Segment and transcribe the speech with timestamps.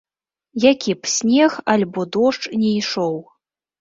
[0.63, 3.15] Які б снег альбо дождж ні ішоў.